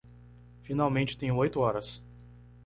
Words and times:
Finalmente 0.63 1.15
tenho 1.15 1.35
oito 1.35 1.59
horas 1.59 2.01